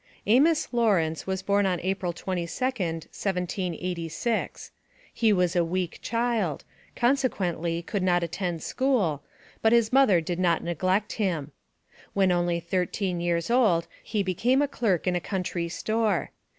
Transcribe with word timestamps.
Amos 0.25 0.67
Lawrence 0.71 1.27
was 1.27 1.43
born 1.43 1.67
April 1.67 2.11
22nd, 2.11 3.03
1786. 3.13 4.71
He 5.13 5.31
was 5.31 5.55
a 5.55 5.63
weak 5.63 5.99
child, 6.01 6.63
consequently 6.95 7.83
could 7.83 8.01
not 8.01 8.23
attend 8.23 8.63
school, 8.63 9.21
but 9.61 9.73
his 9.73 9.93
mother 9.93 10.19
did 10.19 10.39
not 10.39 10.63
neglect 10.63 11.11
him. 11.21 11.51
When 12.13 12.31
only 12.31 12.59
thirteen 12.59 13.21
years 13.21 13.51
old 13.51 13.87
he 14.01 14.23
became 14.23 14.63
a 14.63 14.67
clerk 14.67 15.05
in 15.05 15.15
a 15.15 15.21
country 15.21 15.69
store. 15.69 16.31